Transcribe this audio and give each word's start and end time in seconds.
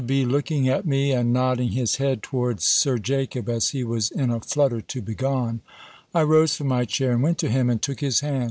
B. 0.03 0.25
looking 0.25 0.67
at 0.67 0.83
me, 0.83 1.11
and 1.11 1.31
nodding 1.31 1.73
his 1.73 1.97
head 1.97 2.23
towards 2.23 2.63
Sir 2.63 2.97
Jacob, 2.97 3.47
as 3.47 3.69
he 3.69 3.83
was 3.83 4.09
in 4.09 4.31
a 4.31 4.39
flutter 4.39 4.81
to 4.81 4.99
begone, 4.99 5.61
I 6.11 6.23
rose 6.23 6.55
from 6.55 6.69
my 6.69 6.85
chair, 6.85 7.11
and 7.11 7.21
went 7.21 7.37
to 7.37 7.49
him, 7.51 7.69
and 7.69 7.79
took 7.79 7.99
his 7.99 8.21
hand. 8.21 8.39